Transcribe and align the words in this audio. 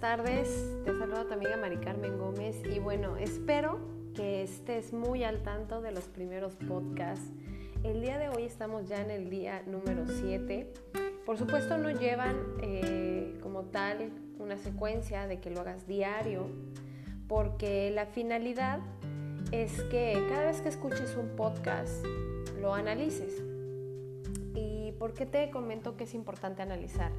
tardes. 0.00 0.84
Te 0.84 0.98
saluda 0.98 1.26
tu 1.26 1.34
amiga 1.34 1.56
Mari 1.56 1.78
Carmen 1.78 2.18
Gómez 2.18 2.60
y 2.70 2.78
bueno, 2.80 3.16
espero 3.16 3.78
que 4.14 4.42
estés 4.42 4.92
muy 4.92 5.24
al 5.24 5.42
tanto 5.42 5.80
de 5.80 5.90
los 5.90 6.04
primeros 6.04 6.56
podcasts. 6.56 7.30
El 7.82 8.02
día 8.02 8.18
de 8.18 8.28
hoy 8.28 8.42
estamos 8.42 8.88
ya 8.88 9.00
en 9.00 9.10
el 9.10 9.30
día 9.30 9.62
número 9.66 10.04
7. 10.06 10.72
Por 11.24 11.38
supuesto 11.38 11.78
no 11.78 11.90
llevan 11.90 12.36
eh, 12.60 13.38
como 13.42 13.64
tal 13.64 14.10
una 14.38 14.58
secuencia 14.58 15.26
de 15.26 15.40
que 15.40 15.50
lo 15.50 15.60
hagas 15.60 15.86
diario, 15.86 16.46
porque 17.26 17.90
la 17.90 18.06
finalidad 18.06 18.80
es 19.50 19.80
que 19.84 20.26
cada 20.28 20.46
vez 20.46 20.60
que 20.60 20.68
escuches 20.68 21.16
un 21.16 21.28
podcast 21.36 22.04
lo 22.60 22.74
analices. 22.74 23.42
¿Y 24.54 24.92
por 24.98 25.14
qué 25.14 25.24
te 25.24 25.48
comento 25.50 25.96
que 25.96 26.04
es 26.04 26.14
importante 26.14 26.60
analizar? 26.60 27.12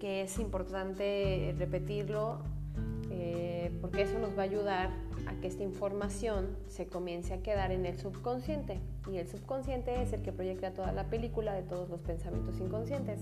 Que 0.00 0.22
es 0.22 0.38
importante 0.38 1.54
repetirlo 1.58 2.40
eh, 3.10 3.70
porque 3.80 4.02
eso 4.02 4.18
nos 4.18 4.36
va 4.36 4.42
a 4.42 4.44
ayudar 4.44 4.90
a 5.26 5.34
que 5.40 5.46
esta 5.46 5.62
información 5.62 6.56
se 6.68 6.86
comience 6.86 7.32
a 7.32 7.42
quedar 7.42 7.70
en 7.70 7.86
el 7.86 7.98
subconsciente 7.98 8.80
y 9.10 9.18
el 9.18 9.28
subconsciente 9.28 10.02
es 10.02 10.12
el 10.12 10.22
que 10.22 10.32
proyecta 10.32 10.72
toda 10.72 10.92
la 10.92 11.04
película 11.04 11.52
de 11.52 11.62
todos 11.62 11.88
los 11.88 12.00
pensamientos 12.00 12.58
inconscientes. 12.60 13.20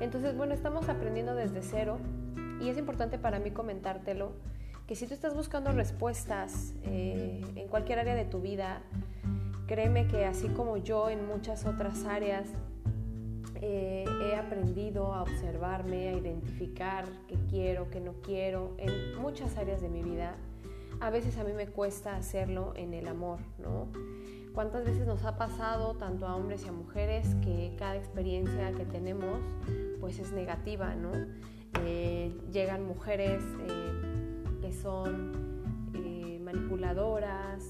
Entonces, 0.00 0.36
bueno, 0.36 0.54
estamos 0.54 0.88
aprendiendo 0.88 1.34
desde 1.34 1.62
cero 1.62 1.98
y 2.60 2.68
es 2.68 2.78
importante 2.78 3.18
para 3.18 3.38
mí 3.38 3.50
comentártelo 3.50 4.32
que 4.86 4.94
si 4.96 5.06
tú 5.06 5.14
estás 5.14 5.34
buscando 5.34 5.72
respuestas 5.72 6.74
eh, 6.84 7.40
en 7.56 7.68
cualquier 7.68 8.00
área 8.00 8.14
de 8.14 8.24
tu 8.26 8.40
vida, 8.40 8.82
créeme 9.66 10.06
que 10.06 10.26
así 10.26 10.48
como 10.48 10.76
yo 10.76 11.08
en 11.08 11.26
muchas 11.26 11.64
otras 11.64 12.04
áreas 12.04 12.48
eh, 13.66 14.04
he 14.20 14.36
aprendido 14.36 15.14
a 15.14 15.22
observarme, 15.22 16.10
a 16.10 16.12
identificar 16.12 17.06
qué 17.26 17.38
quiero, 17.48 17.88
qué 17.88 17.98
no 17.98 18.12
quiero 18.22 18.74
en 18.76 19.16
muchas 19.16 19.56
áreas 19.56 19.80
de 19.80 19.88
mi 19.88 20.02
vida. 20.02 20.36
A 21.00 21.08
veces 21.08 21.38
a 21.38 21.44
mí 21.44 21.52
me 21.54 21.66
cuesta 21.66 22.14
hacerlo 22.14 22.74
en 22.76 22.92
el 22.92 23.08
amor, 23.08 23.38
¿no? 23.58 23.88
¿Cuántas 24.52 24.84
veces 24.84 25.06
nos 25.06 25.24
ha 25.24 25.38
pasado 25.38 25.94
tanto 25.94 26.26
a 26.26 26.36
hombres 26.36 26.66
y 26.66 26.68
a 26.68 26.72
mujeres 26.72 27.34
que 27.42 27.74
cada 27.78 27.96
experiencia 27.96 28.70
que 28.72 28.84
tenemos 28.84 29.40
pues 29.98 30.18
es 30.18 30.30
negativa, 30.32 30.94
¿no? 30.94 31.12
Eh, 31.86 32.38
llegan 32.52 32.86
mujeres 32.86 33.42
eh, 33.66 34.60
que 34.60 34.72
son 34.72 35.42
manipuladoras, 36.44 37.64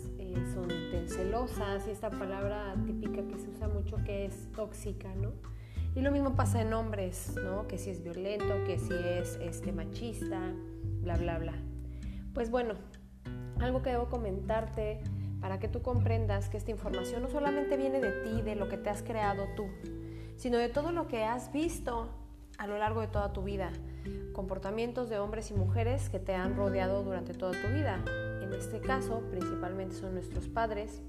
son 0.52 0.68
celosas 1.08 1.86
y 1.86 1.92
esta 1.92 2.10
palabra 2.10 2.74
típica 2.84 3.22
que 3.28 3.38
se 3.38 3.48
usa 3.48 3.68
mucho 3.68 3.96
que 4.04 4.26
es 4.26 4.50
tóxica, 4.52 5.14
¿no? 5.14 5.30
Y 5.94 6.00
lo 6.00 6.10
mismo 6.10 6.34
pasa 6.34 6.60
en 6.60 6.72
hombres, 6.72 7.34
¿no? 7.36 7.68
Que 7.68 7.78
si 7.78 7.90
es 7.90 8.02
violento, 8.02 8.64
que 8.66 8.78
si 8.78 8.92
es 8.92 9.38
este, 9.40 9.72
machista, 9.72 10.40
bla, 11.02 11.16
bla, 11.16 11.38
bla. 11.38 11.54
Pues 12.32 12.50
bueno, 12.50 12.74
algo 13.60 13.82
que 13.82 13.90
debo 13.90 14.08
comentarte 14.08 15.00
para 15.40 15.60
que 15.60 15.68
tú 15.68 15.82
comprendas 15.82 16.48
que 16.48 16.56
esta 16.56 16.70
información 16.70 17.22
no 17.22 17.28
solamente 17.28 17.76
viene 17.76 18.00
de 18.00 18.10
ti, 18.22 18.42
de 18.42 18.56
lo 18.56 18.68
que 18.68 18.76
te 18.76 18.90
has 18.90 19.02
creado 19.02 19.44
tú, 19.54 19.66
sino 20.36 20.58
de 20.58 20.68
todo 20.68 20.90
lo 20.90 21.06
que 21.06 21.22
has 21.22 21.52
visto 21.52 22.08
a 22.58 22.66
lo 22.66 22.78
largo 22.78 23.00
de 23.00 23.08
toda 23.08 23.32
tu 23.32 23.42
vida, 23.42 23.70
comportamientos 24.32 25.08
de 25.10 25.18
hombres 25.18 25.50
y 25.50 25.54
mujeres 25.54 26.08
que 26.08 26.18
te 26.18 26.34
han 26.34 26.56
rodeado 26.56 27.02
durante 27.02 27.34
toda 27.34 27.52
tu 27.52 27.68
vida. 27.68 28.02
En 28.42 28.52
este 28.52 28.80
caso, 28.80 29.22
principalmente 29.30 29.94
son 29.94 30.14
nuestros 30.14 30.48
padres, 30.48 31.02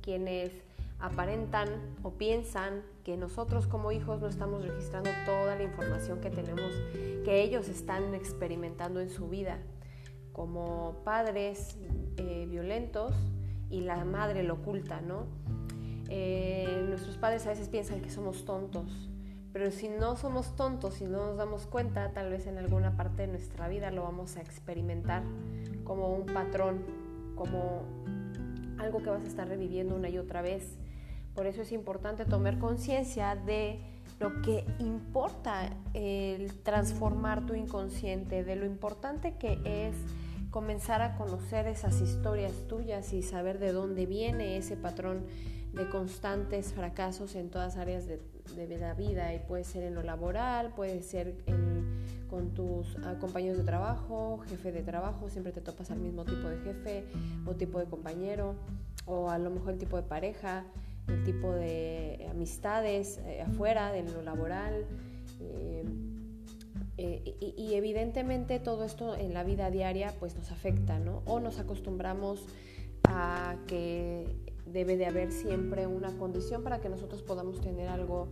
quienes 0.00 0.52
aparentan 0.98 1.68
o 2.02 2.12
piensan 2.12 2.82
que 3.04 3.16
nosotros 3.16 3.66
como 3.66 3.92
hijos 3.92 4.20
no 4.20 4.28
estamos 4.28 4.66
registrando 4.66 5.10
toda 5.24 5.56
la 5.56 5.62
información 5.62 6.20
que 6.20 6.30
tenemos, 6.30 6.72
que 7.24 7.42
ellos 7.42 7.68
están 7.68 8.14
experimentando 8.14 9.00
en 9.00 9.10
su 9.10 9.28
vida, 9.28 9.58
como 10.32 11.02
padres 11.04 11.76
eh, 12.16 12.46
violentos 12.48 13.14
y 13.70 13.80
la 13.80 14.04
madre 14.04 14.42
lo 14.42 14.54
oculta, 14.54 15.00
¿no? 15.00 15.26
Eh, 16.08 16.84
nuestros 16.88 17.16
padres 17.18 17.46
a 17.46 17.50
veces 17.50 17.68
piensan 17.68 18.00
que 18.00 18.10
somos 18.10 18.44
tontos, 18.44 19.08
pero 19.52 19.70
si 19.70 19.88
no 19.88 20.16
somos 20.16 20.54
tontos, 20.54 20.94
si 20.94 21.04
no 21.04 21.26
nos 21.26 21.36
damos 21.36 21.66
cuenta, 21.66 22.12
tal 22.12 22.30
vez 22.30 22.46
en 22.46 22.58
alguna 22.58 22.96
parte 22.96 23.22
de 23.22 23.28
nuestra 23.28 23.68
vida 23.68 23.90
lo 23.90 24.02
vamos 24.02 24.36
a 24.36 24.40
experimentar 24.40 25.22
como 25.84 26.12
un 26.12 26.26
patrón, 26.26 26.84
como 27.34 27.82
algo 28.78 29.02
que 29.02 29.10
vas 29.10 29.22
a 29.22 29.26
estar 29.26 29.48
reviviendo 29.48 29.94
una 29.94 30.08
y 30.08 30.18
otra 30.18 30.42
vez 30.42 30.78
por 31.36 31.46
eso 31.46 31.62
es 31.62 31.70
importante 31.70 32.24
tomar 32.24 32.58
conciencia 32.58 33.36
de 33.36 33.78
lo 34.18 34.40
que 34.40 34.64
importa 34.78 35.70
el 35.92 36.54
transformar 36.62 37.44
tu 37.44 37.54
inconsciente, 37.54 38.42
de 38.42 38.56
lo 38.56 38.64
importante 38.64 39.34
que 39.34 39.60
es 39.64 39.94
comenzar 40.50 41.02
a 41.02 41.16
conocer 41.16 41.66
esas 41.66 42.00
historias 42.00 42.52
tuyas 42.66 43.12
y 43.12 43.22
saber 43.22 43.58
de 43.58 43.72
dónde 43.72 44.06
viene 44.06 44.56
ese 44.56 44.74
patrón 44.74 45.26
de 45.74 45.86
constantes 45.90 46.72
fracasos 46.72 47.34
en 47.34 47.50
todas 47.50 47.76
áreas 47.76 48.06
de, 48.06 48.18
la 48.78 48.94
vida. 48.94 49.34
Y 49.34 49.38
puede 49.40 49.64
ser 49.64 49.82
en 49.82 49.94
lo 49.94 50.02
laboral, 50.02 50.72
puede 50.74 51.02
ser 51.02 51.34
con 52.30 52.54
tus 52.54 52.96
ah, 53.04 53.16
compañeros 53.20 53.58
de 53.58 53.64
trabajo, 53.64 54.38
jefe 54.48 54.72
de 54.72 54.82
trabajo, 54.82 55.28
siempre 55.28 55.52
te 55.52 55.60
topas 55.60 55.90
al 55.90 55.98
mismo 55.98 56.24
tipo 56.24 56.48
de 56.48 56.58
jefe 56.58 57.04
o 57.44 57.54
tipo 57.54 57.78
de 57.78 57.84
compañero 57.84 58.54
o 59.04 59.28
a 59.30 59.38
lo 59.38 59.50
mejor 59.50 59.74
el 59.74 59.78
tipo 59.78 59.96
de 59.96 60.02
pareja 60.02 60.64
el 61.08 61.22
tipo 61.24 61.52
de 61.52 62.26
amistades 62.30 63.18
eh, 63.26 63.42
afuera, 63.42 63.92
de 63.92 64.02
lo 64.02 64.22
laboral. 64.22 64.86
Eh, 65.40 65.84
eh, 66.98 67.54
y, 67.56 67.74
evidentemente 67.74 68.58
todo 68.58 68.84
esto 68.84 69.14
en 69.16 69.34
la 69.34 69.44
vida 69.44 69.70
diaria 69.70 70.14
pues 70.18 70.34
nos 70.34 70.50
afecta, 70.50 70.98
¿no? 70.98 71.22
O 71.26 71.40
nos 71.40 71.58
acostumbramos 71.58 72.46
a 73.04 73.56
que 73.66 74.24
debe 74.64 74.96
de 74.96 75.06
haber 75.06 75.30
siempre 75.30 75.86
una 75.86 76.16
condición 76.16 76.62
para 76.62 76.80
que 76.80 76.88
nosotros 76.88 77.22
podamos 77.22 77.60
tener 77.60 77.88
algo 77.88 78.28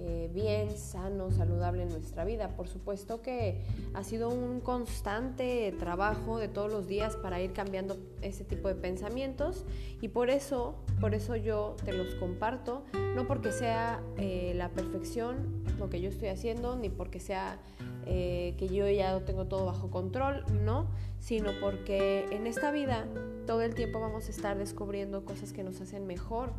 eh, 0.00 0.30
bien, 0.32 0.76
sano, 0.76 1.30
saludable 1.32 1.82
en 1.82 1.88
nuestra 1.88 2.24
vida. 2.24 2.54
Por 2.56 2.68
supuesto 2.68 3.20
que 3.20 3.64
ha 3.94 4.04
sido 4.04 4.28
un 4.28 4.60
constante 4.60 5.74
trabajo 5.78 6.38
de 6.38 6.46
todos 6.46 6.70
los 6.70 6.86
días 6.86 7.16
para 7.16 7.40
ir 7.40 7.52
cambiando 7.52 7.96
ese 8.22 8.44
tipo 8.44 8.68
de 8.68 8.76
pensamientos 8.76 9.64
y 10.00 10.08
por 10.08 10.30
eso, 10.30 10.76
por 11.00 11.14
eso 11.14 11.34
yo 11.34 11.74
te 11.84 11.92
los 11.92 12.14
comparto, 12.14 12.84
no 13.16 13.26
porque 13.26 13.50
sea 13.50 14.00
eh, 14.18 14.52
la 14.54 14.68
perfección 14.70 15.64
lo 15.78 15.90
que 15.90 16.00
yo 16.00 16.08
estoy 16.08 16.28
haciendo, 16.28 16.76
ni 16.76 16.90
porque 16.90 17.18
sea 17.18 17.58
eh, 18.06 18.54
que 18.56 18.68
yo 18.68 18.88
ya 18.88 19.18
tengo 19.24 19.46
todo 19.46 19.66
bajo 19.66 19.90
control, 19.90 20.44
no, 20.64 20.88
sino 21.18 21.50
porque 21.60 22.26
en 22.30 22.46
esta 22.46 22.70
vida 22.70 23.06
todo 23.46 23.62
el 23.62 23.74
tiempo 23.74 24.00
vamos 24.00 24.28
a 24.28 24.30
estar 24.30 24.56
descubriendo 24.58 25.24
cosas 25.24 25.52
que 25.52 25.64
nos 25.64 25.80
hacen 25.80 26.06
mejor 26.06 26.52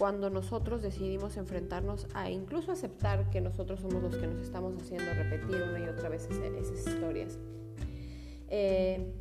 cuando 0.00 0.30
nosotros 0.30 0.80
decidimos 0.80 1.36
enfrentarnos 1.36 2.06
a 2.14 2.30
incluso 2.30 2.72
aceptar 2.72 3.28
que 3.28 3.42
nosotros 3.42 3.80
somos 3.80 4.02
los 4.02 4.16
que 4.16 4.26
nos 4.26 4.40
estamos 4.40 4.74
haciendo 4.80 5.12
repetir 5.12 5.62
una 5.62 5.78
y 5.78 5.88
otra 5.90 6.08
vez 6.08 6.26
esas, 6.30 6.88
historias. 6.88 7.38
Eh, 8.48 9.12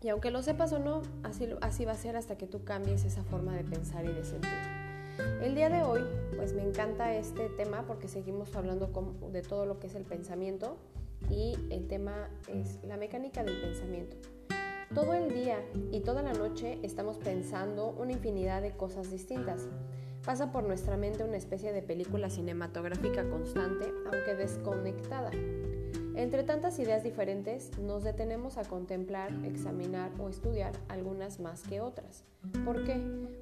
y 0.00 0.08
aunque 0.08 0.30
lo 0.30 0.42
sepas 0.42 0.72
o 0.72 0.78
no, 0.78 1.02
así, 1.24 1.46
así 1.60 1.84
va 1.84 1.92
a 1.92 1.96
ser 1.96 2.16
hasta 2.16 2.38
que 2.38 2.46
tú 2.46 2.64
cambies 2.64 3.04
esa 3.04 3.22
forma 3.22 3.54
de 3.54 3.64
pensar 3.64 4.06
y 4.06 4.14
de 4.14 4.24
sentir. 4.24 4.50
El 5.42 5.54
día 5.54 5.68
de 5.68 5.82
hoy, 5.82 6.00
pues 6.36 6.54
me 6.54 6.62
encanta 6.62 7.14
este 7.14 7.50
tema 7.50 7.84
porque 7.86 8.08
seguimos 8.08 8.56
hablando 8.56 8.90
de 9.30 9.42
todo 9.42 9.66
lo 9.66 9.78
que 9.78 9.88
es 9.88 9.94
el 9.94 10.04
pensamiento 10.04 10.78
y 11.28 11.54
el 11.68 11.86
tema 11.86 12.30
es 12.48 12.82
la 12.82 12.96
mecánica 12.96 13.44
del 13.44 13.60
pensamiento. 13.60 14.16
Todo 14.94 15.12
el 15.12 15.34
día 15.34 15.62
y 15.92 16.00
toda 16.00 16.22
la 16.22 16.32
noche 16.32 16.78
estamos 16.82 17.18
pensando 17.18 17.90
una 17.90 18.12
infinidad 18.12 18.62
de 18.62 18.70
cosas 18.70 19.10
distintas. 19.10 19.68
Pasa 20.24 20.50
por 20.50 20.64
nuestra 20.64 20.96
mente 20.96 21.22
una 21.22 21.36
especie 21.36 21.72
de 21.72 21.82
película 21.82 22.30
cinematográfica 22.30 23.28
constante, 23.28 23.92
aunque 24.10 24.34
desconectada. 24.34 25.30
Entre 26.14 26.44
tantas 26.44 26.78
ideas 26.78 27.02
diferentes, 27.02 27.76
nos 27.78 28.04
detenemos 28.04 28.56
a 28.56 28.64
contemplar, 28.64 29.32
examinar 29.44 30.10
o 30.18 30.30
estudiar 30.30 30.72
algunas 30.88 31.40
más 31.40 31.62
que 31.64 31.82
otras. 31.82 32.24
¿Por 32.64 32.84
qué? 32.84 32.96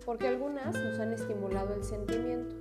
Porque 0.04 0.26
algunas 0.26 0.74
nos 0.74 0.98
han 0.98 1.12
estimulado 1.12 1.72
el 1.72 1.84
sentimiento, 1.84 2.56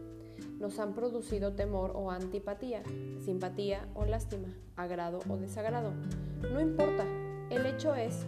nos 0.60 0.78
han 0.78 0.94
producido 0.94 1.54
temor 1.54 1.94
o 1.96 2.12
antipatía, 2.12 2.84
simpatía 3.26 3.88
o 3.96 4.06
lástima, 4.06 4.50
agrado 4.76 5.20
o 5.30 5.38
desagrado. 5.38 5.94
No 6.42 6.62
importa, 6.62 7.06
el 7.50 7.66
hecho 7.66 7.96
es 7.96 8.28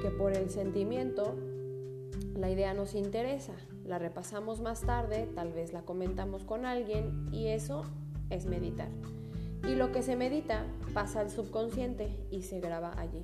que 0.00 0.08
por 0.08 0.32
el 0.32 0.48
sentimiento 0.48 1.34
la 2.34 2.48
idea 2.48 2.72
nos 2.72 2.94
interesa, 2.94 3.52
la 3.84 3.98
repasamos 3.98 4.60
más 4.60 4.80
tarde, 4.80 5.28
tal 5.34 5.52
vez 5.52 5.72
la 5.72 5.82
comentamos 5.82 6.44
con 6.44 6.66
alguien 6.66 7.28
y 7.32 7.48
eso 7.48 7.82
es 8.30 8.46
meditar. 8.46 8.88
Y 9.68 9.74
lo 9.74 9.92
que 9.92 10.02
se 10.02 10.16
medita 10.16 10.64
pasa 10.92 11.20
al 11.20 11.30
subconsciente 11.30 12.08
y 12.30 12.42
se 12.42 12.60
graba 12.60 12.92
allí. 12.98 13.22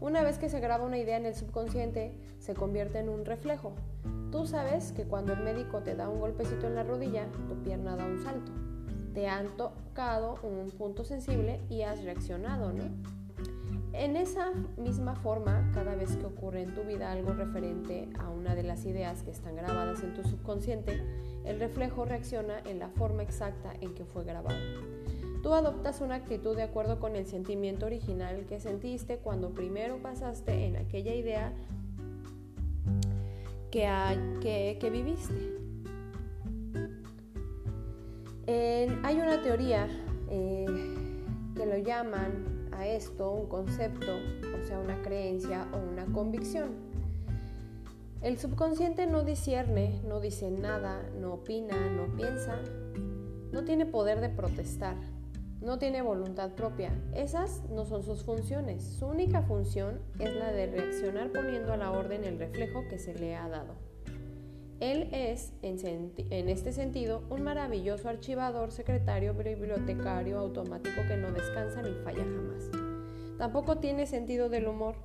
Una 0.00 0.22
vez 0.22 0.38
que 0.38 0.48
se 0.48 0.60
graba 0.60 0.84
una 0.84 0.98
idea 0.98 1.16
en 1.16 1.26
el 1.26 1.34
subconsciente, 1.34 2.12
se 2.38 2.54
convierte 2.54 2.98
en 2.98 3.08
un 3.08 3.24
reflejo. 3.24 3.72
Tú 4.30 4.46
sabes 4.46 4.92
que 4.92 5.04
cuando 5.04 5.32
el 5.32 5.40
médico 5.40 5.80
te 5.80 5.94
da 5.94 6.08
un 6.08 6.20
golpecito 6.20 6.66
en 6.66 6.74
la 6.74 6.82
rodilla, 6.82 7.26
tu 7.48 7.62
pierna 7.62 7.96
da 7.96 8.04
un 8.04 8.22
salto. 8.22 8.52
Te 9.14 9.28
han 9.28 9.56
tocado 9.56 10.38
un 10.42 10.70
punto 10.70 11.04
sensible 11.04 11.60
y 11.70 11.82
has 11.82 12.04
reaccionado, 12.04 12.72
¿no? 12.72 12.84
En 13.98 14.14
esa 14.14 14.52
misma 14.76 15.14
forma, 15.16 15.70
cada 15.72 15.94
vez 15.94 16.16
que 16.16 16.26
ocurre 16.26 16.60
en 16.60 16.74
tu 16.74 16.82
vida 16.82 17.10
algo 17.10 17.32
referente 17.32 18.10
a 18.18 18.28
una 18.28 18.54
de 18.54 18.62
las 18.62 18.84
ideas 18.84 19.22
que 19.22 19.30
están 19.30 19.56
grabadas 19.56 20.02
en 20.02 20.12
tu 20.12 20.22
subconsciente, 20.22 21.02
el 21.46 21.58
reflejo 21.58 22.04
reacciona 22.04 22.58
en 22.66 22.78
la 22.78 22.90
forma 22.90 23.22
exacta 23.22 23.72
en 23.80 23.94
que 23.94 24.04
fue 24.04 24.24
grabado. 24.24 24.58
Tú 25.42 25.54
adoptas 25.54 26.02
una 26.02 26.16
actitud 26.16 26.54
de 26.54 26.64
acuerdo 26.64 27.00
con 27.00 27.16
el 27.16 27.26
sentimiento 27.26 27.86
original 27.86 28.44
que 28.46 28.60
sentiste 28.60 29.16
cuando 29.16 29.54
primero 29.54 29.96
pasaste 30.02 30.66
en 30.66 30.76
aquella 30.76 31.14
idea 31.14 31.54
que, 33.70 34.76
que, 34.78 34.90
viviste. 34.90 35.56
hay 38.46 39.16
una 39.16 39.40
teoría 39.42 39.88
eh, 40.28 40.66
que 41.56 41.64
lo 41.64 41.78
llaman 41.78 42.55
a 42.76 42.86
esto 42.86 43.32
un 43.32 43.48
concepto, 43.48 44.12
o 44.12 44.66
sea, 44.66 44.78
una 44.78 45.00
creencia 45.02 45.66
o 45.72 45.78
una 45.90 46.06
convicción. 46.06 46.70
El 48.22 48.38
subconsciente 48.38 49.06
no 49.06 49.22
discierne, 49.22 50.00
no 50.06 50.20
dice 50.20 50.50
nada, 50.50 51.02
no 51.20 51.34
opina, 51.34 51.76
no 51.90 52.14
piensa, 52.16 52.58
no 53.52 53.64
tiene 53.64 53.86
poder 53.86 54.20
de 54.20 54.28
protestar, 54.28 54.96
no 55.60 55.78
tiene 55.78 56.02
voluntad 56.02 56.52
propia. 56.52 56.90
Esas 57.14 57.62
no 57.70 57.84
son 57.84 58.02
sus 58.02 58.24
funciones. 58.24 58.82
Su 58.82 59.06
única 59.06 59.42
función 59.42 60.00
es 60.18 60.34
la 60.34 60.52
de 60.52 60.66
reaccionar 60.66 61.30
poniendo 61.32 61.72
a 61.72 61.76
la 61.76 61.92
orden 61.92 62.24
el 62.24 62.38
reflejo 62.38 62.84
que 62.88 62.98
se 62.98 63.14
le 63.14 63.36
ha 63.36 63.48
dado. 63.48 63.74
Él 64.80 65.08
es, 65.12 65.54
en, 65.62 66.48
este 66.48 66.72
sentido, 66.72 67.22
un 67.30 67.42
maravilloso 67.42 68.10
archivador, 68.10 68.72
secretario, 68.72 69.32
bibliotecario 69.32 70.38
automático 70.38 71.00
que 71.08 71.16
no 71.16 71.32
descansa 71.32 71.80
ni 71.80 71.94
falla 72.04 72.24
jamás. 72.24 72.70
Tampoco 73.38 73.78
tiene 73.78 74.06
sentido 74.06 74.50
del 74.50 74.68
humor. 74.68 74.96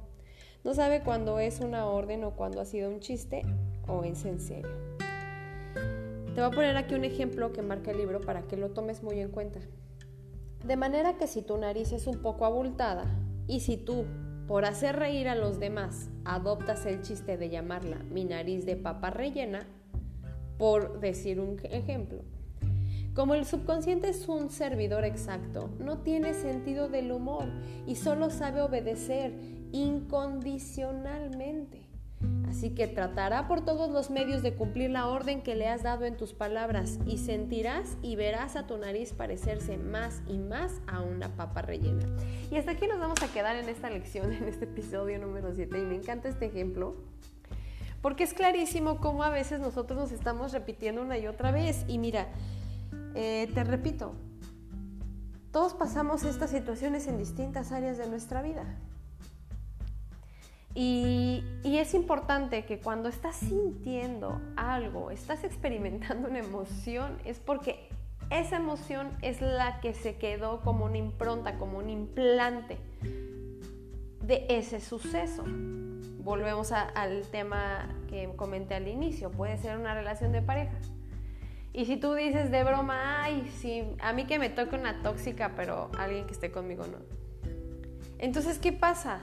No 0.65 0.73
sabe 0.73 1.03
cuándo 1.03 1.39
es 1.39 1.61
una 1.61 1.85
orden 1.85 2.25
o 2.25 2.35
cuándo 2.35 2.59
ha 2.59 2.65
sido 2.65 2.89
un 2.89 2.99
chiste 2.99 3.43
o 3.87 4.03
es 4.03 4.25
en 4.25 4.41
serio. 4.41 4.69
Te 6.35 6.41
voy 6.41 6.43
a 6.43 6.51
poner 6.51 6.75
aquí 6.75 6.93
un 6.93 7.05
ejemplo 7.05 7.53
que 7.53 7.61
marca 7.61 7.91
el 7.91 7.97
libro 7.97 8.19
para 8.19 8.41
que 8.43 8.57
lo 8.57 8.71
tomes 8.71 9.03
muy 9.03 9.19
en 9.19 9.31
cuenta. 9.31 9.61
De 10.65 10.75
manera 10.75 11.17
que 11.17 11.27
si 11.27 11.41
tu 11.41 11.57
nariz 11.57 11.93
es 11.93 12.07
un 12.07 12.21
poco 12.21 12.45
abultada 12.45 13.05
y 13.47 13.61
si 13.61 13.77
tú 13.77 14.05
por 14.47 14.65
hacer 14.65 14.97
reír 14.97 15.29
a 15.29 15.35
los 15.35 15.59
demás, 15.59 16.09
adoptas 16.25 16.85
el 16.85 17.01
chiste 17.01 17.37
de 17.37 17.49
llamarla 17.49 17.97
mi 18.11 18.25
nariz 18.25 18.65
de 18.65 18.75
papa 18.75 19.09
rellena, 19.09 19.65
por 20.57 20.99
decir 20.99 21.39
un 21.39 21.57
ejemplo. 21.63 22.23
Como 23.13 23.35
el 23.35 23.45
subconsciente 23.45 24.09
es 24.09 24.27
un 24.29 24.49
servidor 24.49 25.03
exacto, 25.03 25.69
no 25.79 25.97
tiene 25.99 26.33
sentido 26.33 26.87
del 26.87 27.11
humor 27.11 27.49
y 27.85 27.95
solo 27.95 28.29
sabe 28.29 28.61
obedecer 28.61 29.33
incondicionalmente. 29.73 31.90
Así 32.51 32.71
que 32.71 32.85
tratará 32.85 33.47
por 33.47 33.63
todos 33.63 33.89
los 33.89 34.09
medios 34.09 34.43
de 34.43 34.55
cumplir 34.55 34.89
la 34.89 35.07
orden 35.07 35.41
que 35.41 35.55
le 35.55 35.69
has 35.69 35.83
dado 35.83 36.03
en 36.03 36.17
tus 36.17 36.33
palabras 36.33 36.99
y 37.05 37.17
sentirás 37.17 37.95
y 38.01 38.17
verás 38.17 38.57
a 38.57 38.67
tu 38.67 38.77
nariz 38.77 39.13
parecerse 39.13 39.77
más 39.77 40.21
y 40.27 40.37
más 40.37 40.81
a 40.85 40.99
una 40.99 41.29
papa 41.29 41.61
rellena. 41.61 42.05
Y 42.51 42.57
hasta 42.57 42.71
aquí 42.71 42.87
nos 42.87 42.99
vamos 42.99 43.23
a 43.23 43.29
quedar 43.29 43.55
en 43.55 43.69
esta 43.69 43.89
lección, 43.89 44.33
en 44.33 44.49
este 44.49 44.65
episodio 44.65 45.17
número 45.17 45.55
7. 45.55 45.79
Y 45.79 45.81
me 45.81 45.95
encanta 45.95 46.27
este 46.27 46.47
ejemplo 46.47 46.97
porque 48.01 48.25
es 48.25 48.33
clarísimo 48.33 48.97
cómo 48.97 49.23
a 49.23 49.29
veces 49.29 49.61
nosotros 49.61 49.97
nos 49.97 50.11
estamos 50.11 50.51
repitiendo 50.51 51.01
una 51.01 51.17
y 51.17 51.27
otra 51.27 51.51
vez. 51.51 51.85
Y 51.87 51.99
mira, 51.99 52.27
eh, 53.15 53.49
te 53.53 53.63
repito, 53.63 54.13
todos 55.53 55.73
pasamos 55.73 56.25
estas 56.25 56.49
situaciones 56.49 57.07
en 57.07 57.17
distintas 57.17 57.71
áreas 57.71 57.97
de 57.97 58.09
nuestra 58.09 58.41
vida. 58.41 58.65
Y, 60.73 61.43
es 61.63 61.93
importante 61.93 62.65
que 62.65 62.79
cuando 62.79 63.09
estás 63.09 63.35
sintiendo 63.35 64.39
algo, 64.55 65.11
estás 65.11 65.43
experimentando 65.43 66.29
una 66.29 66.39
emoción, 66.39 67.17
es 67.25 67.39
porque 67.39 67.89
esa 68.29 68.57
emoción 68.57 69.09
es 69.21 69.41
la 69.41 69.79
que 69.81 69.93
se 69.93 70.15
quedó 70.15 70.61
como 70.61 70.85
una 70.85 70.97
impronta, 70.97 71.57
como 71.57 71.79
un 71.79 71.89
implante 71.89 72.77
de 74.21 74.45
ese 74.49 74.79
suceso. 74.79 75.43
Volvemos 76.19 76.71
al 76.71 77.23
tema 77.31 77.89
que 78.07 78.29
comenté 78.35 78.75
al 78.75 78.87
inicio, 78.87 79.31
puede 79.31 79.57
ser 79.57 79.77
una 79.77 79.93
relación 79.93 80.31
de 80.31 80.41
pareja. 80.41 80.77
Y 81.73 81.85
si 81.85 81.97
tú 81.97 82.13
dices 82.13 82.51
de 82.51 82.63
broma, 82.63 83.23
ay, 83.23 83.49
sí, 83.59 83.83
a 84.01 84.13
mí 84.13 84.25
que 84.25 84.37
me 84.37 84.49
toque 84.49 84.75
una 84.75 85.01
tóxica, 85.01 85.53
pero 85.55 85.89
alguien 85.97 86.25
que 86.25 86.33
esté 86.33 86.51
conmigo 86.51 86.85
no. 86.85 86.97
Entonces, 88.19 88.59
¿qué 88.59 88.71
pasa? 88.71 89.21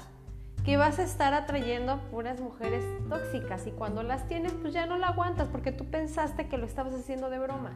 Que 0.68 0.76
vas 0.76 0.98
a 0.98 1.02
estar 1.02 1.32
atrayendo 1.32 1.98
puras 2.10 2.42
mujeres 2.42 2.84
tóxicas 3.08 3.66
y 3.66 3.70
cuando 3.70 4.02
las 4.02 4.28
tienes 4.28 4.52
pues 4.52 4.74
ya 4.74 4.84
no 4.84 4.98
la 4.98 5.06
aguantas 5.06 5.48
porque 5.48 5.72
tú 5.72 5.86
pensaste 5.86 6.46
que 6.46 6.58
lo 6.58 6.66
estabas 6.66 6.92
haciendo 6.92 7.30
de 7.30 7.38
broma. 7.38 7.72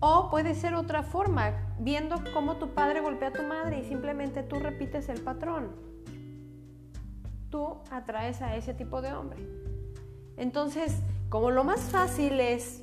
O 0.00 0.30
puede 0.30 0.54
ser 0.54 0.74
otra 0.74 1.02
forma, 1.02 1.52
viendo 1.78 2.16
cómo 2.32 2.56
tu 2.56 2.70
padre 2.70 3.02
golpea 3.02 3.28
a 3.28 3.32
tu 3.32 3.42
madre 3.42 3.80
y 3.80 3.84
simplemente 3.84 4.42
tú 4.42 4.58
repites 4.58 5.10
el 5.10 5.20
patrón. 5.20 5.76
Tú 7.50 7.76
atraes 7.90 8.40
a 8.40 8.56
ese 8.56 8.72
tipo 8.72 9.02
de 9.02 9.12
hombre. 9.12 9.46
Entonces, 10.38 11.02
como 11.28 11.50
lo 11.50 11.62
más 11.62 11.80
fácil 11.80 12.40
es 12.40 12.80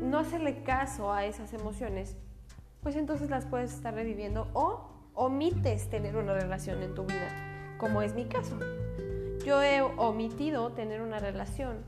no 0.00 0.18
hacerle 0.18 0.62
caso 0.62 1.12
a 1.12 1.26
esas 1.26 1.52
emociones, 1.52 2.16
pues 2.80 2.96
entonces 2.96 3.28
las 3.28 3.44
puedes 3.44 3.70
estar 3.70 3.92
reviviendo 3.92 4.48
o 4.54 4.99
omites 5.14 5.88
tener 5.88 6.16
una 6.16 6.34
relación 6.34 6.82
en 6.82 6.94
tu 6.94 7.04
vida, 7.04 7.76
como 7.78 8.02
es 8.02 8.14
mi 8.14 8.26
caso. 8.26 8.58
Yo 9.44 9.62
he 9.62 9.80
omitido 9.80 10.72
tener 10.72 11.00
una 11.00 11.18
relación 11.18 11.84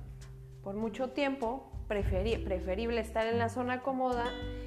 por 0.62 0.74
mucho 0.74 1.10
tiempo, 1.10 1.70
preferible 1.88 3.00
estar 3.00 3.26
en 3.26 3.38
la 3.38 3.48
zona 3.48 3.82
cómoda 3.82 4.24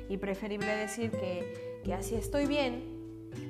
y 0.10 0.18
preferible 0.18 0.68
decir 0.68 1.12
que, 1.12 1.82
que 1.84 1.94
así 1.94 2.16
estoy 2.16 2.46
bien, 2.46 2.96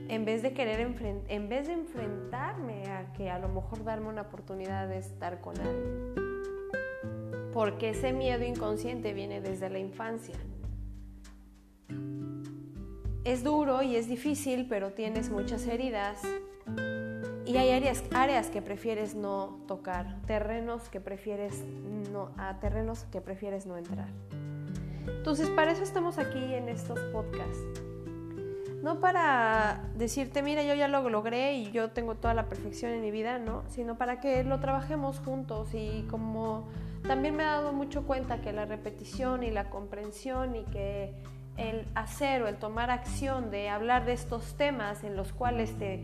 en 0.07 0.25
vez 0.25 0.41
de 0.41 0.53
querer 0.53 0.79
en 1.27 1.49
vez 1.49 1.67
de 1.67 1.73
enfrentarme 1.73 2.85
a 2.87 3.11
que 3.13 3.29
a 3.29 3.39
lo 3.39 3.49
mejor 3.49 3.83
darme 3.83 4.07
una 4.07 4.21
oportunidad 4.21 4.87
de 4.87 4.97
estar 4.97 5.41
con 5.41 5.59
alguien. 5.59 6.15
Porque 7.53 7.89
ese 7.89 8.13
miedo 8.13 8.43
inconsciente 8.43 9.13
viene 9.13 9.41
desde 9.41 9.69
la 9.69 9.79
infancia 9.79 10.35
es 13.25 13.43
duro 13.43 13.81
y 13.81 13.95
es 13.95 14.07
difícil, 14.07 14.67
pero 14.69 14.93
tienes 14.93 15.29
muchas 15.29 15.67
heridas 15.67 16.21
y 17.45 17.57
hay 17.57 17.71
áreas, 17.71 18.03
áreas 18.13 18.49
que 18.49 18.61
prefieres 18.61 19.15
no 19.15 19.59
tocar, 19.67 20.21
terrenos 20.25 20.89
que 20.89 20.99
prefieres 20.99 21.63
no, 22.11 22.31
a 22.37 22.59
terrenos 22.59 23.05
que 23.11 23.21
prefieres 23.21 23.65
no 23.65 23.77
entrar. 23.77 24.07
Entonces, 25.07 25.49
para 25.49 25.71
eso 25.71 25.83
estamos 25.83 26.17
aquí 26.17 26.53
en 26.53 26.69
estos 26.69 26.99
podcasts. 27.11 27.81
No 28.81 28.99
para 28.99 29.89
decirte, 29.95 30.43
mira, 30.43 30.63
yo 30.63 30.75
ya 30.75 30.87
lo 30.87 31.07
logré 31.09 31.55
y 31.55 31.71
yo 31.71 31.89
tengo 31.89 32.15
toda 32.15 32.35
la 32.35 32.47
perfección 32.47 32.91
en 32.91 33.01
mi 33.01 33.09
vida, 33.09 33.39
¿no? 33.39 33.63
Sino 33.69 33.97
para 33.97 34.19
que 34.19 34.43
lo 34.43 34.59
trabajemos 34.59 35.19
juntos 35.19 35.69
y 35.73 36.05
como 36.09 36.67
también 37.07 37.35
me 37.35 37.43
he 37.43 37.47
dado 37.47 37.73
mucho 37.73 38.05
cuenta 38.05 38.41
que 38.41 38.53
la 38.53 38.65
repetición 38.65 39.41
y 39.41 39.49
la 39.49 39.71
comprensión 39.71 40.55
y 40.55 40.63
que 40.65 41.15
el 41.57 41.85
hacer 41.95 42.41
o 42.41 42.47
el 42.47 42.57
tomar 42.57 42.89
acción 42.89 43.49
de 43.49 43.69
hablar 43.69 44.05
de 44.05 44.13
estos 44.13 44.55
temas 44.55 45.03
en 45.03 45.15
los 45.15 45.31
cuales 45.31 45.73
te, 45.77 46.03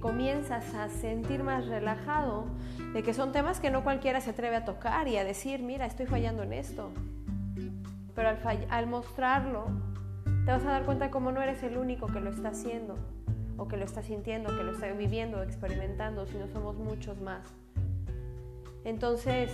comienzas 0.00 0.74
a 0.74 0.88
sentir 0.88 1.42
más 1.42 1.66
relajado, 1.66 2.46
de 2.92 3.02
que 3.02 3.14
son 3.14 3.32
temas 3.32 3.60
que 3.60 3.70
no 3.70 3.84
cualquiera 3.84 4.20
se 4.20 4.30
atreve 4.30 4.56
a 4.56 4.64
tocar 4.64 5.06
y 5.08 5.16
a 5.16 5.24
decir, 5.24 5.60
mira, 5.60 5.86
estoy 5.86 6.06
fallando 6.06 6.42
en 6.42 6.52
esto. 6.52 6.90
Pero 8.14 8.28
al, 8.30 8.66
al 8.70 8.86
mostrarlo, 8.86 9.66
te 10.44 10.50
vas 10.50 10.64
a 10.64 10.70
dar 10.70 10.84
cuenta 10.84 11.10
cómo 11.10 11.30
no 11.30 11.42
eres 11.42 11.62
el 11.62 11.76
único 11.76 12.06
que 12.06 12.20
lo 12.20 12.30
está 12.30 12.48
haciendo, 12.48 12.96
o 13.56 13.68
que 13.68 13.76
lo 13.76 13.84
está 13.84 14.02
sintiendo, 14.02 14.56
que 14.56 14.64
lo 14.64 14.72
está 14.72 14.90
viviendo, 14.92 15.42
experimentando, 15.42 16.26
sino 16.26 16.48
somos 16.48 16.76
muchos 16.76 17.20
más. 17.20 17.42
Entonces, 18.84 19.50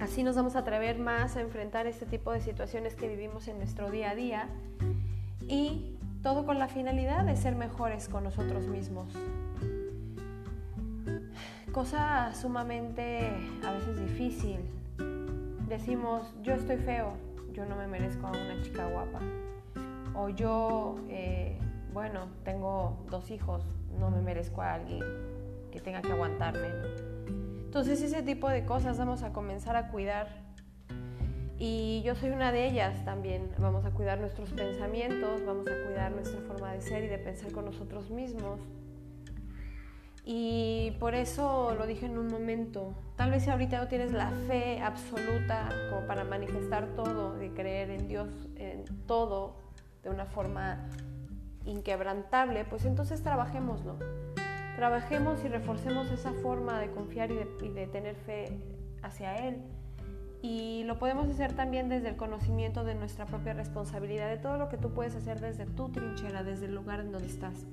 Así 0.00 0.22
nos 0.22 0.36
vamos 0.36 0.54
a 0.54 0.60
atrever 0.60 0.98
más 0.98 1.36
a 1.36 1.40
enfrentar 1.40 1.88
este 1.88 2.06
tipo 2.06 2.30
de 2.30 2.40
situaciones 2.40 2.94
que 2.94 3.08
vivimos 3.08 3.48
en 3.48 3.58
nuestro 3.58 3.90
día 3.90 4.10
a 4.10 4.14
día 4.14 4.48
y 5.48 5.96
todo 6.22 6.46
con 6.46 6.60
la 6.60 6.68
finalidad 6.68 7.24
de 7.24 7.34
ser 7.34 7.56
mejores 7.56 8.08
con 8.08 8.22
nosotros 8.22 8.66
mismos. 8.68 9.12
Cosa 11.72 12.32
sumamente 12.32 13.28
a 13.66 13.72
veces 13.72 14.00
difícil. 14.00 14.60
Decimos, 15.68 16.32
yo 16.42 16.54
estoy 16.54 16.76
feo, 16.76 17.14
yo 17.52 17.66
no 17.66 17.74
me 17.76 17.88
merezco 17.88 18.28
a 18.28 18.30
una 18.30 18.62
chica 18.62 18.86
guapa. 18.86 19.20
O 20.14 20.28
yo, 20.28 20.94
eh, 21.08 21.58
bueno, 21.92 22.28
tengo 22.44 23.04
dos 23.10 23.30
hijos, 23.32 23.64
no 23.98 24.10
me 24.10 24.20
merezco 24.22 24.62
a 24.62 24.74
alguien 24.74 25.00
que 25.72 25.80
tenga 25.80 26.02
que 26.02 26.12
aguantarme. 26.12 26.68
Entonces 27.68 28.00
ese 28.00 28.22
tipo 28.22 28.48
de 28.48 28.64
cosas 28.64 28.96
vamos 28.96 29.22
a 29.22 29.34
comenzar 29.34 29.76
a 29.76 29.88
cuidar. 29.88 30.26
Y 31.58 32.00
yo 32.02 32.14
soy 32.14 32.30
una 32.30 32.50
de 32.50 32.66
ellas 32.66 33.04
también. 33.04 33.50
Vamos 33.58 33.84
a 33.84 33.90
cuidar 33.90 34.18
nuestros 34.20 34.48
pensamientos, 34.52 35.44
vamos 35.44 35.66
a 35.68 35.84
cuidar 35.84 36.12
nuestra 36.12 36.40
forma 36.40 36.72
de 36.72 36.80
ser 36.80 37.04
y 37.04 37.08
de 37.08 37.18
pensar 37.18 37.52
con 37.52 37.66
nosotros 37.66 38.08
mismos. 38.08 38.58
Y 40.24 40.92
por 40.98 41.14
eso 41.14 41.74
lo 41.78 41.86
dije 41.86 42.06
en 42.06 42.16
un 42.16 42.28
momento. 42.28 42.94
Tal 43.16 43.32
vez 43.32 43.42
si 43.42 43.50
ahorita 43.50 43.76
no 43.80 43.88
tienes 43.88 44.12
la 44.12 44.30
fe 44.30 44.80
absoluta 44.80 45.68
como 45.90 46.06
para 46.06 46.24
manifestar 46.24 46.94
todo, 46.96 47.34
de 47.34 47.52
creer 47.52 47.90
en 47.90 48.08
Dios, 48.08 48.30
en 48.56 48.84
todo, 49.06 49.56
de 50.02 50.08
una 50.08 50.24
forma 50.24 50.88
inquebrantable, 51.66 52.64
pues 52.64 52.86
entonces 52.86 53.22
trabajémoslo. 53.22 53.98
Trabajemos 54.78 55.44
y 55.44 55.48
reforcemos 55.48 56.08
esa 56.12 56.32
forma 56.34 56.78
de 56.78 56.92
confiar 56.92 57.32
y 57.32 57.34
de, 57.34 57.48
y 57.64 57.68
de 57.70 57.88
tener 57.88 58.14
fe 58.14 58.60
hacia 59.02 59.34
Él. 59.34 59.56
Y 60.40 60.84
lo 60.84 61.00
podemos 61.00 61.28
hacer 61.28 61.52
también 61.54 61.88
desde 61.88 62.10
el 62.10 62.16
conocimiento 62.16 62.84
de 62.84 62.94
nuestra 62.94 63.26
propia 63.26 63.54
responsabilidad, 63.54 64.28
de 64.28 64.36
todo 64.36 64.56
lo 64.56 64.68
que 64.68 64.76
tú 64.76 64.94
puedes 64.94 65.16
hacer 65.16 65.40
desde 65.40 65.66
tu 65.66 65.88
trinchera, 65.88 66.44
desde 66.44 66.66
el 66.66 66.76
lugar 66.76 67.00
en 67.00 67.10
donde 67.10 67.26
estás. 67.26 67.66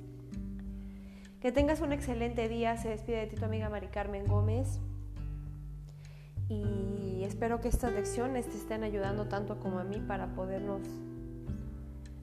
Que 1.42 1.52
tengas 1.52 1.80
un 1.82 1.94
excelente 1.94 2.50
día. 2.50 2.76
Se 2.76 2.90
despide 2.90 3.18
de 3.18 3.28
ti 3.28 3.36
tu 3.36 3.46
amiga 3.46 3.70
Mari 3.70 3.90
Carmen 3.90 4.26
Gómez. 4.26 4.80
Y 6.50 7.22
espero 7.24 7.62
que 7.62 7.68
estas 7.68 7.94
lecciones 7.94 8.48
te 8.48 8.58
estén 8.58 8.84
ayudando 8.84 9.28
tanto 9.28 9.60
como 9.60 9.78
a 9.78 9.84
mí 9.84 10.02
para 10.08 10.34
podernos 10.34 10.82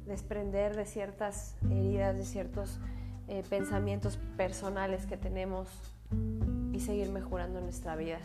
desprender 0.08 0.74
de 0.74 0.86
ciertas 0.86 1.56
heridas, 1.70 2.16
de 2.16 2.24
ciertos 2.24 2.80
eh, 3.32 3.42
pensamientos 3.48 4.18
personales 4.36 5.06
que 5.06 5.16
tenemos 5.16 5.66
y 6.70 6.80
seguir 6.80 7.08
mejorando 7.08 7.62
nuestra 7.62 7.96
vida. 7.96 8.18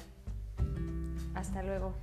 Hasta 1.34 1.64
luego. 1.64 1.94